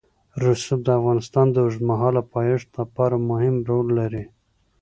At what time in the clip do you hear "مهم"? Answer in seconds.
3.29-3.55